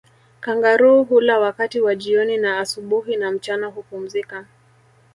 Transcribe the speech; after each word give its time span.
Kangaroo 0.39 1.03
hula 1.03 1.39
wakati 1.39 1.81
wa 1.81 1.95
jioni 1.95 2.37
na 2.37 2.59
asubuhi 2.59 3.17
na 3.17 3.31
mchana 3.31 3.67
hupumzika 3.67 4.45